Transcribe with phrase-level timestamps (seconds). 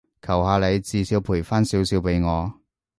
[0.19, 2.51] 求下你，至少賠返少少畀我